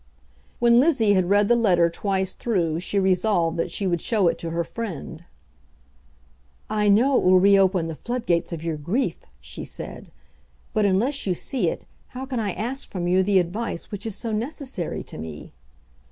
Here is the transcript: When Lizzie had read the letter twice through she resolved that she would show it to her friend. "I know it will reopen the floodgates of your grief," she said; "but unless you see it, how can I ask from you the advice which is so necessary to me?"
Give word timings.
When 0.57 0.79
Lizzie 0.79 1.13
had 1.13 1.29
read 1.29 1.47
the 1.47 1.55
letter 1.55 1.87
twice 1.87 2.33
through 2.33 2.79
she 2.79 2.97
resolved 2.97 3.57
that 3.59 3.69
she 3.69 3.85
would 3.85 4.01
show 4.01 4.27
it 4.29 4.39
to 4.39 4.49
her 4.49 4.63
friend. 4.63 5.25
"I 6.71 6.89
know 6.89 7.17
it 7.19 7.23
will 7.23 7.39
reopen 7.39 7.85
the 7.85 7.93
floodgates 7.93 8.51
of 8.51 8.63
your 8.63 8.77
grief," 8.77 9.19
she 9.39 9.63
said; 9.63 10.09
"but 10.73 10.85
unless 10.85 11.27
you 11.27 11.35
see 11.35 11.69
it, 11.69 11.85
how 12.17 12.25
can 12.25 12.39
I 12.39 12.53
ask 12.53 12.89
from 12.89 13.07
you 13.07 13.21
the 13.21 13.37
advice 13.37 13.91
which 13.91 14.07
is 14.07 14.15
so 14.15 14.31
necessary 14.31 15.03
to 15.03 15.19
me?" 15.19 15.53